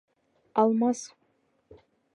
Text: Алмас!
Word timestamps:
Алмас! 0.63 1.03